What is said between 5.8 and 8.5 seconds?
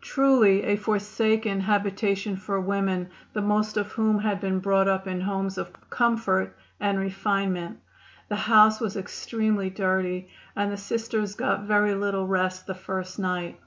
comfort and refinement. The